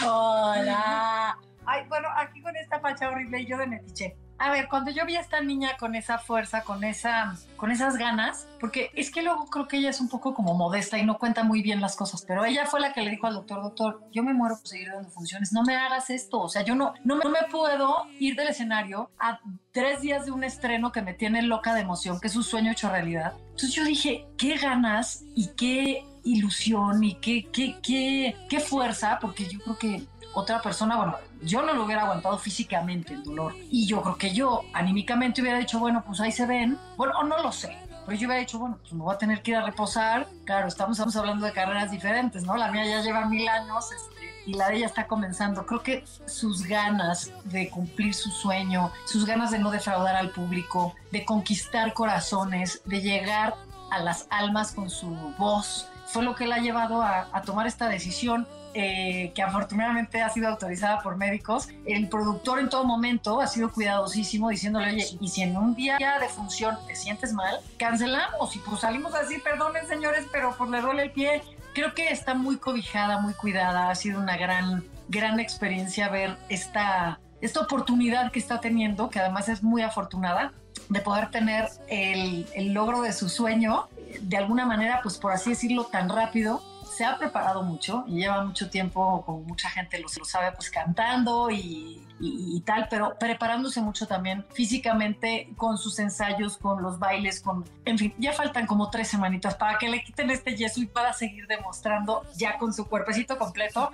Hola. 0.05 1.39
Ay, 1.65 1.85
bueno, 1.89 2.09
aquí 2.17 2.41
con 2.43 2.57
esta 2.57 2.81
facha 2.81 3.09
horrible 3.09 3.41
y 3.41 3.47
yo 3.47 3.59
de 3.59 3.67
metiche. 3.67 4.17
A 4.39 4.51
ver, 4.51 4.69
cuando 4.69 4.91
yo 4.91 5.07
vi 5.07 5.17
a 5.17 5.21
esta 5.21 5.41
niña 5.41 5.79
con 5.79 5.95
esa 5.95 6.19
fuerza, 6.19 6.63
con 6.63 6.85
esa, 6.85 7.37
con 7.57 7.71
esas 7.71 7.97
ganas, 7.97 8.47
porque 8.61 8.91
es 8.95 9.11
que 9.11 9.23
luego 9.23 9.47
creo 9.47 9.67
que 9.67 9.79
ella 9.79 9.89
es 9.89 10.01
un 10.01 10.11
poco 10.11 10.35
como 10.35 10.53
modesta 10.53 10.99
y 10.99 11.07
no 11.07 11.19
cuenta 11.19 11.43
muy 11.43 11.63
bien 11.63 11.81
las 11.81 11.97
cosas, 11.97 12.23
pero 12.27 12.45
ella 12.45 12.67
fue 12.67 12.81
la 12.81 12.93
que 12.93 13.01
le 13.01 13.11
dijo 13.11 13.27
al 13.27 13.35
doctor, 13.35 13.63
doctor, 13.63 14.03
yo 14.13 14.23
me 14.23 14.35
muero 14.35 14.57
por 14.57 14.69
seguir 14.69 14.91
dando 14.93 15.09
funciones, 15.09 15.53
no 15.53 15.63
me 15.63 15.75
hagas 15.75 16.11
esto, 16.11 16.41
o 16.43 16.49
sea, 16.51 16.63
yo 16.63 16.75
no, 16.75 16.93
no, 17.03 17.17
no 17.17 17.31
me 17.31 17.45
puedo 17.51 18.07
ir 18.19 18.37
del 18.37 18.49
escenario 18.49 19.11
a 19.19 19.41
tres 19.73 20.03
días 20.03 20.27
de 20.27 20.33
un 20.33 20.45
estreno 20.45 20.93
que 20.93 21.01
me 21.01 21.15
tiene 21.15 21.41
loca 21.41 21.73
de 21.73 21.81
emoción, 21.81 22.21
que 22.21 22.27
es 22.27 22.37
un 22.37 22.45
sueño 22.45 22.73
hecho 22.73 22.91
realidad. 22.91 23.33
Entonces 23.39 23.73
yo 23.73 23.85
dije, 23.85 24.27
qué 24.37 24.59
ganas 24.59 25.25
y 25.35 25.49
qué 25.57 26.05
ilusión 26.27 27.03
y 27.03 27.15
qué, 27.15 27.49
qué, 27.53 27.77
qué, 27.83 28.37
qué 28.49 28.61
fuerza, 28.61 29.19
porque 29.21 29.47
yo 29.47 29.59
creo 29.61 29.79
que 29.79 30.07
otra 30.35 30.61
persona, 30.61 30.97
bueno, 30.97 31.17
yo 31.43 31.63
no 31.63 31.73
lo 31.73 31.85
hubiera 31.85 32.03
aguantado 32.03 32.37
físicamente 32.37 33.15
el 33.15 33.23
dolor. 33.23 33.55
Y 33.71 33.87
yo 33.87 34.03
creo 34.03 34.19
que 34.19 34.35
yo 34.35 34.63
anímicamente 34.75 35.41
hubiera 35.41 35.59
dicho, 35.59 35.79
bueno, 35.79 36.05
pues 36.07 36.21
ahí 36.21 36.31
se 36.31 36.45
ven. 36.45 36.79
Bueno, 36.99 37.15
o 37.19 37.25
no 37.25 37.43
lo 37.43 37.53
sé. 37.53 37.75
Pero 38.05 38.19
yo 38.19 38.29
hubiera 38.29 38.41
dicho, 38.41 38.59
bueno, 38.59 38.79
pues 38.81 38.93
me 38.93 39.03
voy 39.03 39.15
a 39.15 39.19
tener 39.19 39.41
que 39.43 39.53
ir 39.53 39.57
a 39.57 39.65
reposar. 39.65 40.29
Claro, 40.45 40.69
estamos, 40.69 40.99
estamos 40.99 41.17
hablando 41.17 41.47
de 41.47 41.53
carreras 41.53 41.91
diferentes, 41.91 42.43
¿no? 42.45 42.55
La 42.57 42.71
mía 42.71 42.85
ya 42.85 43.01
lleva 43.01 43.25
mil 43.25 43.49
años 43.49 43.91
este, 43.91 44.43
y 44.47 44.53
la 44.55 44.69
de 44.69 44.77
ella 44.77 44.87
está 44.87 45.07
comenzando. 45.07 45.65
Creo 45.65 45.83
que 45.83 46.05
sus 46.27 46.65
ganas 46.67 47.33
de 47.45 47.71
cumplir 47.71 48.13
su 48.13 48.31
sueño, 48.31 48.93
sus 49.07 49.25
ganas 49.25 49.51
de 49.51 49.59
no 49.59 49.71
defraudar 49.71 50.17
al 50.17 50.31
público, 50.31 50.95
de 51.13 51.25
conquistar 51.25 51.95
corazones, 51.95 52.83
de 52.85 53.01
llegar 53.01 53.55
a 53.91 54.01
las 54.01 54.27
almas 54.31 54.73
con 54.73 54.91
su 54.91 55.09
voz, 55.39 55.89
fue 56.07 56.23
lo 56.23 56.35
que 56.35 56.47
la 56.47 56.57
ha 56.57 56.59
llevado 56.59 57.03
a, 57.03 57.43
tomar 57.45 57.67
esta 57.67 57.89
decisión 57.89 58.47
eh, 58.75 59.33
que 59.35 59.43
afortunadamente 59.43 60.21
ha 60.21 60.29
sido 60.31 60.49
autorizada 60.49 61.01
por 61.01 61.17
médicos. 61.17 61.69
El 61.85 62.09
productor 62.09 62.61
en 62.61 62.69
todo 62.69 62.85
momento 62.85 63.41
ha 63.41 63.47
sido 63.47 63.71
cuidadosísimo 63.71 64.49
diciéndole, 64.49 64.89
oye, 64.89 65.07
y 65.21 65.29
si 65.29 65.43
en 65.43 65.57
un 65.57 65.75
día 65.75 65.99
de 65.99 66.29
función 66.29 66.77
te 66.87 66.95
sientes 66.95 67.33
mal, 67.33 67.57
cancelamos 67.79 68.55
y 68.55 68.59
pues 68.61 68.81
salimos 68.81 69.15
a 69.15 69.21
decir, 69.21 69.43
perdonen 69.43 69.87
señores, 69.87 70.27
pero 70.31 70.55
pues 70.57 70.71
le 70.71 70.81
duele 70.81 71.05
el 71.05 71.11
pie. 71.11 71.43
Creo 71.75 71.95
que 71.95 72.11
está 72.11 72.35
muy 72.35 72.57
cobijada, 72.57 73.19
muy 73.21 73.35
cuidada, 73.35 73.91
ha 73.91 73.95
sido 73.95 74.21
una 74.21 74.37
gran, 74.37 74.85
gran 75.09 75.41
experiencia 75.41 76.09
ver 76.09 76.37
esta, 76.49 77.19
esta 77.41 77.61
oportunidad 77.61 78.31
que 78.31 78.39
está 78.39 78.61
teniendo, 78.61 79.11
que 79.11 79.21
además 79.21 79.49
es 79.49 79.63
muy 79.63 79.83
afortunada 79.83 80.53
de 80.89 81.01
poder 81.01 81.31
tener 81.31 81.69
el 81.89 82.73
logro 82.73 83.03
de 83.03 83.13
su 83.13 83.29
sueño, 83.29 83.89
de 84.21 84.37
alguna 84.37 84.67
manera, 84.67 85.01
pues 85.03 85.19
por 85.19 85.33
así 85.33 85.51
decirlo, 85.51 85.85
tan 85.85 86.09
rápido 86.09 86.63
se 86.97 87.05
ha 87.05 87.19
preparado 87.19 87.63
mucho 87.63 88.05
y 88.07 88.21
lleva 88.21 88.45
mucho 88.45 88.71
tiempo, 88.71 89.23
como 89.27 89.41
mucha 89.41 89.69
gente 89.69 89.99
lo, 89.99 90.07
lo 90.19 90.25
sabe, 90.25 90.53
pues 90.53 90.71
cantando 90.71 91.51
y, 91.51 92.07
y, 92.21 92.57
y, 92.57 92.61
tal, 92.61 92.87
pero 92.89 93.19
preparándose 93.19 93.83
mucho 93.83 94.07
también 94.07 94.47
físicamente 94.53 95.51
con 95.57 95.77
sus 95.77 95.99
ensayos, 95.99 96.57
con 96.57 96.83
los 96.83 96.99
bailes, 96.99 97.41
con, 97.41 97.65
en 97.85 97.99
fin, 97.99 98.15
ya 98.19 98.33
faltan 98.33 98.67
como 98.67 98.89
tres 98.89 99.09
semanitas 99.09 99.57
para 99.57 99.79
que 99.79 99.89
le 99.89 100.03
quiten 100.03 100.31
este 100.31 100.57
yeso 100.57 100.81
y 100.81 100.87
pueda 100.87 101.13
seguir 101.13 101.47
demostrando 101.47 102.23
ya 102.37 102.57
con 102.57 102.73
su 102.73 102.87
cuerpecito 102.87 103.37
completo 103.37 103.91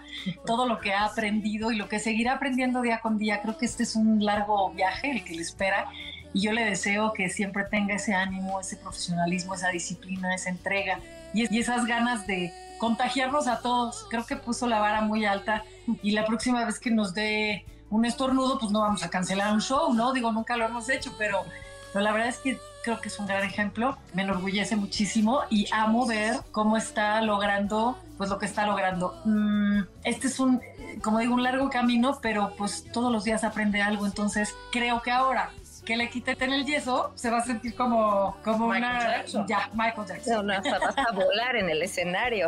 todo 0.46 0.66
lo 0.66 0.78
que 0.78 0.92
ha 0.92 1.06
aprendido 1.06 1.72
y 1.72 1.76
lo 1.76 1.88
que 1.88 1.98
seguirá 1.98 2.34
aprendiendo 2.34 2.82
día 2.82 3.00
con 3.00 3.18
día. 3.18 3.42
Creo 3.42 3.56
que 3.58 3.66
este 3.66 3.82
es 3.82 3.96
un 3.96 4.24
largo 4.24 4.70
viaje 4.70 5.10
el 5.10 5.24
que 5.24 5.34
le 5.34 5.42
espera 5.42 5.88
y 6.34 6.40
yo 6.40 6.52
le 6.52 6.64
deseo 6.64 7.12
que 7.12 7.28
siempre 7.28 7.64
tenga 7.64 7.94
ese 7.94 8.14
ánimo, 8.14 8.60
ese 8.60 8.76
profesionalismo, 8.76 9.54
esa 9.54 9.68
disciplina, 9.68 10.34
esa 10.34 10.50
entrega 10.50 10.98
y, 11.34 11.58
esas 11.58 11.86
ganas 11.86 12.26
de 12.26 12.52
contagiarnos 12.78 13.46
a 13.46 13.60
todos. 13.60 14.06
Creo 14.10 14.24
que 14.26 14.36
puso 14.36 14.66
la 14.66 14.80
vara 14.80 15.02
muy 15.02 15.24
alta 15.24 15.64
y 16.02 16.12
la 16.12 16.24
próxima 16.24 16.64
vez 16.64 16.78
que 16.78 16.90
nos 16.90 17.14
dé 17.14 17.64
un 17.90 18.04
estornudo, 18.04 18.58
pues 18.58 18.72
no 18.72 18.80
vamos 18.80 19.02
a 19.02 19.10
cancelar 19.10 19.52
un 19.52 19.60
show, 19.60 19.92
¿no? 19.92 20.12
Digo, 20.12 20.32
nunca 20.32 20.56
lo 20.56 20.64
hemos 20.64 20.88
hecho, 20.88 21.14
pero, 21.18 21.44
pero 21.92 22.02
la 22.02 22.12
verdad 22.12 22.28
es 22.28 22.38
que 22.38 22.58
creo 22.82 23.00
que 23.00 23.08
es 23.08 23.18
un 23.18 23.26
gran 23.26 23.44
ejemplo, 23.44 23.96
me 24.14 24.22
enorgullece 24.22 24.76
muchísimo 24.76 25.42
y 25.50 25.66
amo 25.72 26.06
ver 26.06 26.40
cómo 26.50 26.76
está 26.76 27.20
logrando, 27.20 27.98
pues 28.16 28.30
lo 28.30 28.38
que 28.38 28.46
está 28.46 28.66
logrando. 28.66 29.20
Mm, 29.24 29.82
este 30.04 30.26
es 30.26 30.40
un, 30.40 30.60
como 31.02 31.18
digo, 31.18 31.34
un 31.34 31.42
largo 31.42 31.68
camino, 31.70 32.18
pero 32.20 32.54
pues 32.56 32.84
todos 32.92 33.12
los 33.12 33.24
días 33.24 33.44
aprende 33.44 33.82
algo, 33.82 34.06
entonces 34.06 34.54
creo 34.72 35.02
que 35.02 35.10
ahora 35.10 35.50
que 35.84 35.96
le 35.96 36.08
quiten 36.08 36.52
el 36.52 36.64
yeso, 36.64 37.12
se 37.16 37.28
va 37.30 37.38
a 37.38 37.44
sentir 37.44 37.74
como, 37.74 38.36
como 38.44 38.68
Michael 38.68 38.84
una... 38.94 39.16
Jackson. 39.16 39.46
Ya, 39.48 39.68
Michael 39.74 40.06
Jackson. 40.06 40.46
No, 40.46 40.60
no, 40.60 40.70
vas 40.80 40.96
a 40.98 41.12
volar 41.12 41.56
en 41.56 41.68
el 41.70 41.82
escenario. 41.82 42.46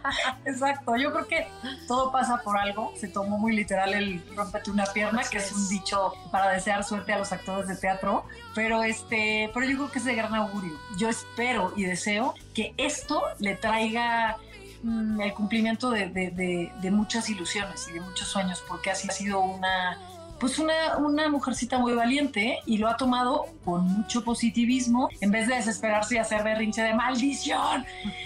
Exacto, 0.44 0.96
yo 0.96 1.12
creo 1.12 1.26
que 1.26 1.48
todo 1.88 2.12
pasa 2.12 2.40
por 2.44 2.56
algo. 2.58 2.92
Se 2.96 3.08
tomó 3.08 3.38
muy 3.38 3.54
literal 3.56 3.92
el 3.94 4.22
rompete 4.36 4.70
una 4.70 4.86
pierna, 4.86 5.22
que 5.24 5.38
es 5.38 5.52
un 5.52 5.68
dicho 5.68 6.12
para 6.30 6.50
desear 6.52 6.84
suerte 6.84 7.12
a 7.12 7.18
los 7.18 7.32
actores 7.32 7.66
de 7.68 7.76
teatro. 7.76 8.24
Pero 8.54 8.82
este, 8.84 9.50
pero 9.52 9.66
yo 9.66 9.76
creo 9.76 9.90
que 9.90 9.98
es 9.98 10.04
de 10.04 10.14
gran 10.14 10.34
augurio. 10.34 10.78
Yo 10.98 11.08
espero 11.08 11.72
y 11.76 11.84
deseo 11.84 12.34
que 12.54 12.72
esto 12.76 13.22
le 13.40 13.54
traiga 13.56 14.36
mm, 14.82 15.20
el 15.20 15.32
cumplimiento 15.34 15.90
de, 15.90 16.06
de- 16.08 16.30
de- 16.30 16.72
de 16.80 16.90
muchas 16.90 17.28
ilusiones 17.28 17.88
y 17.88 17.92
de 17.94 18.00
muchos 18.00 18.28
sueños, 18.28 18.62
porque 18.68 18.90
así 18.92 19.08
ha 19.08 19.12
sido 19.12 19.40
una 19.40 19.98
pues 20.38 20.58
una, 20.58 20.96
una 20.98 21.28
mujercita 21.28 21.78
muy 21.78 21.94
valiente 21.94 22.58
y 22.66 22.78
lo 22.78 22.88
ha 22.88 22.96
tomado 22.96 23.46
con 23.64 23.84
mucho 23.84 24.22
positivismo 24.24 25.08
en 25.20 25.30
vez 25.30 25.48
de 25.48 25.54
desesperarse 25.56 26.16
y 26.16 26.18
hacer 26.18 26.42
berrinche 26.42 26.82
de 26.82 26.94
maldición, 26.94 27.84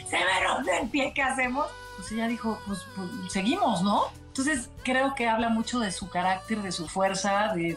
se 0.09 0.17
me 0.19 0.47
rompe 0.47 0.79
el 0.83 0.89
pie, 0.89 1.13
¿qué 1.15 1.23
hacemos? 1.23 1.67
Pues 1.97 2.13
ella 2.13 2.29
dijo, 2.29 2.59
pues, 2.67 2.81
pues, 2.97 3.09
seguimos, 3.33 3.83
¿no? 3.83 4.05
Entonces 4.29 4.71
creo 4.85 5.15
que 5.15 5.29
habla 5.29 5.49
mucho 5.51 5.81
de 5.81 5.91
su 5.93 6.09
carácter, 6.09 6.63
de 6.63 6.73
su 6.73 6.89
fuerza, 6.89 7.53
de, 7.55 7.77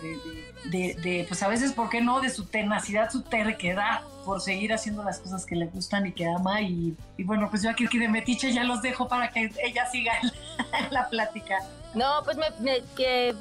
de- 0.66 0.94
de- 0.96 1.26
pues 1.28 1.42
a 1.44 1.48
veces, 1.48 1.74
¿por 1.74 1.90
qué 1.90 2.00
no? 2.00 2.22
De 2.22 2.30
su 2.30 2.46
tenacidad, 2.46 3.10
su 3.12 3.22
terquedad 3.24 4.02
por 4.24 4.40
seguir 4.40 4.72
haciendo 4.72 5.04
las 5.04 5.20
cosas 5.20 5.46
que 5.46 5.56
le 5.56 5.66
gustan 5.66 6.06
y 6.08 6.14
que 6.14 6.26
ama. 6.28 6.62
Y, 6.62 6.96
bueno, 7.26 7.50
pues 7.50 7.64
yo 7.64 7.70
aquí, 7.72 7.86
aquí 7.86 7.98
de 7.98 8.08
Metiche 8.08 8.54
ya 8.54 8.64
los 8.64 8.82
dejo 8.82 9.08
para 9.10 9.30
que 9.32 9.52
ella 9.64 9.86
siga 9.92 10.14
la 10.92 11.10
plática. 11.10 11.58
No, 11.96 12.22
pues 12.24 12.38
me, 12.38 12.46
me- 12.60 12.84
que 12.96 13.36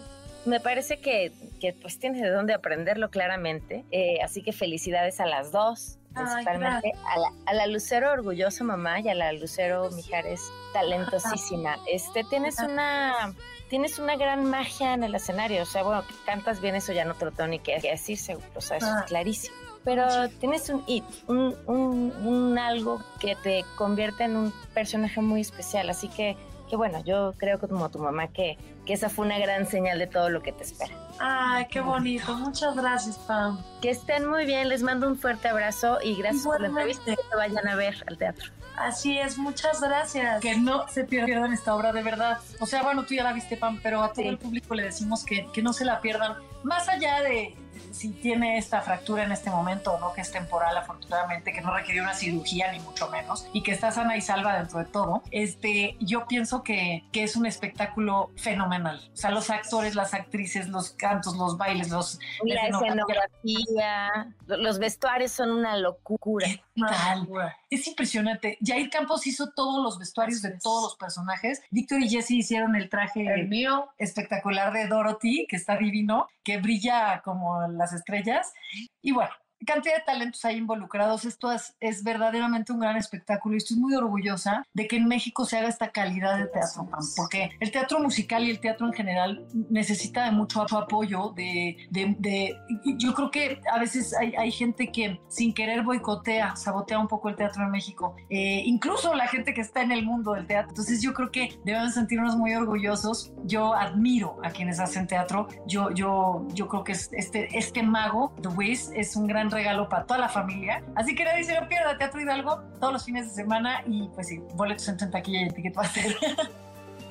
me 0.44 0.60
parece 0.60 0.98
que, 1.00 1.32
que 1.60 1.72
pues 1.72 1.98
tienes 1.98 2.20
de 2.22 2.30
dónde 2.30 2.54
aprenderlo 2.54 3.10
claramente. 3.10 3.84
Eh, 3.90 4.18
así 4.22 4.42
que 4.42 4.52
felicidades 4.52 5.20
a 5.20 5.26
las 5.26 5.52
dos. 5.52 5.98
Ay, 6.14 6.24
Principalmente 6.44 6.92
a 7.06 7.18
la, 7.18 7.28
a 7.46 7.54
la 7.54 7.66
Lucero 7.66 8.12
orgullosa 8.12 8.64
mamá 8.64 9.00
y 9.00 9.08
a 9.08 9.14
la 9.14 9.32
Lucero 9.32 9.90
Mijares 9.92 10.42
talentosísima. 10.74 11.76
Este, 11.88 12.22
tienes 12.24 12.58
una, 12.58 13.34
tienes 13.70 13.98
una 13.98 14.16
gran 14.16 14.44
magia 14.44 14.92
en 14.94 15.04
el 15.04 15.14
escenario. 15.14 15.62
O 15.62 15.66
sea, 15.66 15.82
bueno, 15.82 16.02
que 16.06 16.14
cantas 16.26 16.60
bien, 16.60 16.74
eso 16.74 16.92
ya 16.92 17.04
no 17.06 17.14
te 17.14 17.24
lo 17.24 17.32
tengo 17.32 17.48
ni 17.48 17.58
que 17.60 17.80
decir, 17.80 18.18
seguro. 18.18 18.46
O 18.54 18.60
sea, 18.60 18.76
eso 18.76 18.86
Ah. 18.90 19.00
es 19.00 19.06
clarísimo. 19.06 19.56
Pero 19.84 20.28
tienes 20.38 20.68
un 20.68 20.84
it, 20.86 21.02
un, 21.26 21.56
un, 21.66 22.12
un 22.24 22.58
algo 22.58 23.02
que 23.18 23.34
te 23.34 23.64
convierte 23.76 24.24
en 24.24 24.36
un 24.36 24.52
personaje 24.74 25.20
muy 25.20 25.40
especial. 25.40 25.90
Así 25.90 26.08
que, 26.08 26.36
que 26.72 26.76
bueno, 26.76 27.04
yo 27.04 27.34
creo 27.36 27.60
que 27.60 27.68
como 27.68 27.90
tu 27.90 27.98
mamá 27.98 28.28
que, 28.28 28.56
que 28.86 28.94
esa 28.94 29.10
fue 29.10 29.26
una 29.26 29.38
gran 29.38 29.66
señal 29.66 29.98
de 29.98 30.06
todo 30.06 30.30
lo 30.30 30.40
que 30.40 30.52
te 30.52 30.62
espera. 30.64 30.94
Ay, 31.18 31.66
qué 31.70 31.80
bonito. 31.80 32.34
Muchas 32.34 32.74
gracias, 32.74 33.18
Pam. 33.18 33.62
Que 33.82 33.90
estén 33.90 34.26
muy 34.26 34.46
bien, 34.46 34.70
les 34.70 34.82
mando 34.82 35.06
un 35.06 35.18
fuerte 35.18 35.48
abrazo 35.48 35.98
y 36.02 36.14
gracias 36.16 36.44
por 36.44 36.62
la 36.62 36.68
entrevista 36.68 37.14
que 37.14 37.36
vayan 37.36 37.68
a 37.68 37.74
ver 37.76 38.02
al 38.06 38.16
teatro. 38.16 38.50
Así 38.78 39.18
es, 39.18 39.36
muchas 39.36 39.82
gracias. 39.82 40.40
Que 40.40 40.56
no 40.56 40.88
se 40.88 41.04
pierdan 41.04 41.52
esta 41.52 41.74
obra 41.74 41.92
de 41.92 42.02
verdad. 42.02 42.38
O 42.58 42.64
sea, 42.64 42.82
bueno, 42.82 43.04
tú 43.04 43.12
ya 43.12 43.22
la 43.22 43.34
viste, 43.34 43.58
Pam, 43.58 43.78
pero 43.82 44.02
a 44.02 44.08
todo 44.14 44.22
Sí. 44.22 44.28
el 44.28 44.38
público 44.38 44.74
le 44.74 44.84
decimos 44.84 45.26
que, 45.26 45.46
que 45.52 45.60
no 45.60 45.74
se 45.74 45.84
la 45.84 46.00
pierdan. 46.00 46.36
Más 46.62 46.88
allá 46.88 47.20
de, 47.20 47.54
si 47.90 48.10
tiene 48.10 48.58
esta 48.58 48.80
fractura 48.80 49.24
en 49.24 49.32
este 49.32 49.50
momento 49.50 49.92
o 49.92 50.00
no, 50.00 50.12
que 50.12 50.20
es 50.20 50.32
temporal 50.32 50.76
afortunadamente, 50.76 51.52
que 51.52 51.60
no 51.60 51.74
requirió 51.74 52.02
una 52.02 52.14
cirugía 52.14 52.72
ni 52.72 52.80
mucho 52.80 53.08
menos, 53.10 53.46
y 53.52 53.62
que 53.62 53.72
está 53.72 53.90
sana 53.90 54.16
y 54.16 54.20
salva 54.20 54.56
dentro 54.56 54.78
de 54.78 54.86
todo, 54.86 55.22
este, 55.30 55.96
yo 56.00 56.26
pienso 56.26 56.62
que, 56.62 57.04
que 57.12 57.22
es 57.22 57.36
un 57.36 57.46
espectáculo 57.46 58.30
fenomenal. 58.36 59.00
O 59.12 59.16
sea, 59.16 59.30
los 59.30 59.50
actores, 59.50 59.94
las 59.94 60.14
actrices, 60.14 60.68
los 60.68 60.90
cantos, 60.90 61.36
los 61.36 61.56
bailes, 61.56 61.90
los... 61.90 62.18
La 62.44 62.66
escenografía, 62.66 64.34
los 64.46 64.78
vestuarios 64.78 65.32
son 65.32 65.50
una 65.50 65.76
locura. 65.76 66.46
¿Qué 66.46 66.62
tal? 66.76 67.28
Es 67.70 67.86
impresionante. 67.86 68.58
Jair 68.64 68.90
Campos 68.90 69.26
hizo 69.26 69.50
todos 69.50 69.82
los 69.82 69.98
vestuarios 69.98 70.42
de 70.42 70.58
todos 70.58 70.82
los 70.82 70.96
personajes. 70.96 71.62
Víctor 71.70 72.02
y 72.02 72.08
Jesse 72.08 72.32
hicieron 72.32 72.76
el 72.76 72.88
traje 72.88 73.26
El 73.26 73.48
mío. 73.48 73.88
espectacular 73.98 74.72
de 74.72 74.86
Dorothy, 74.86 75.46
que 75.48 75.56
está 75.56 75.76
divino, 75.76 76.28
que 76.42 76.58
brilla 76.58 77.22
como 77.22 77.61
las 77.68 77.92
estrellas. 77.92 78.52
Y 79.00 79.12
bueno, 79.12 79.32
cantidad 79.64 79.94
de 79.96 80.02
talentos 80.02 80.44
ahí 80.44 80.56
involucrados. 80.56 81.24
Esto 81.24 81.50
es, 81.52 81.74
es 81.80 82.02
verdaderamente 82.04 82.72
un 82.72 82.80
gran 82.80 82.96
espectáculo 82.96 83.54
y 83.54 83.58
estoy 83.58 83.76
muy 83.78 83.94
orgullosa 83.94 84.64
de 84.74 84.86
que 84.86 84.96
en 84.96 85.06
México 85.06 85.44
se 85.44 85.58
haga 85.58 85.68
esta 85.68 85.88
calidad 85.90 86.38
de 86.38 86.46
teatro, 86.46 86.88
porque 87.16 87.50
el 87.60 87.70
teatro 87.70 87.98
musical 88.00 88.44
y 88.44 88.50
el 88.50 88.60
teatro 88.60 88.86
en 88.86 88.92
general 88.92 89.46
necesita 89.70 90.24
de 90.24 90.30
mucho 90.32 90.62
apoyo. 90.62 91.32
De, 91.36 91.76
de- 91.90 92.16
de- 92.18 92.56
yo 92.98 93.14
creo 93.14 93.30
que 93.30 93.60
a 93.72 93.78
veces 93.78 94.14
hay, 94.14 94.34
hay 94.36 94.50
gente 94.52 94.88
que 94.90 95.20
sin 95.28 95.52
querer 95.54 95.82
boicotea, 95.82 96.56
sabotea 96.56 96.98
un 96.98 97.08
poco 97.08 97.28
el 97.28 97.36
teatro 97.36 97.64
en 97.64 97.70
México, 97.70 98.16
Eh, 98.30 98.62
incluso 98.66 99.14
la 99.14 99.26
gente 99.28 99.52
que 99.54 99.60
está 99.60 99.82
en 99.82 99.92
el 99.92 100.04
mundo 100.04 100.32
del 100.34 100.46
teatro. 100.46 100.70
Entonces 100.70 101.02
yo 101.02 101.12
creo 101.14 101.30
que 101.30 101.58
debemos 101.64 101.94
sentirnos 101.94 102.36
muy 102.36 102.54
orgullosos. 102.54 103.32
Yo 103.44 103.74
admiro 103.74 104.38
a 104.42 104.50
quienes 104.50 104.80
hacen 104.80 105.06
teatro. 105.06 105.48
Yo, 105.66 105.90
yo, 105.92 106.46
yo 106.54 106.68
creo 106.68 106.84
que 106.84 106.92
es- 106.92 107.10
este, 107.12 107.56
este 107.56 107.82
mago, 107.82 108.32
The 108.40 108.48
Wiz, 108.48 108.90
es 108.94 109.16
un 109.16 109.26
gran 109.26 109.50
regalo 109.52 109.88
para 109.88 110.04
toda 110.04 110.20
la 110.20 110.28
familia. 110.28 110.82
Así 110.94 111.14
que 111.14 111.24
nadie 111.24 111.44
se 111.44 111.58
lo 111.58 111.68
pierda, 111.68 111.96
Teatro 111.96 112.20
Hidalgo, 112.20 112.62
todos 112.80 112.92
los 112.92 113.04
fines 113.04 113.28
de 113.28 113.34
semana 113.34 113.82
y 113.86 114.08
pues 114.14 114.28
sí, 114.28 114.40
boletos 114.54 114.88
en 114.88 115.10
taquilla 115.10 115.42
y 115.42 115.50
Ticketmaster. 115.50 116.16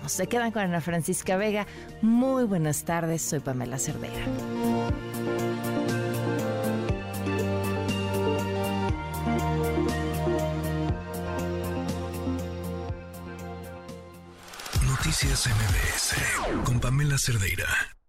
Se 0.08 0.28
quedan 0.28 0.52
con 0.52 0.64
Ana 0.64 0.82
Francisca 0.82 1.38
Vega. 1.38 1.68
Muy 2.02 2.46
buenas 2.46 2.84
tardes, 2.84 3.22
soy 3.22 3.40
Pamela 3.40 3.78
Cerdeira. 3.78 4.26
Noticias 14.88 15.48
MBS 15.48 16.64
con 16.64 16.80
Pamela 16.80 17.18
Cerdeira. 17.18 18.01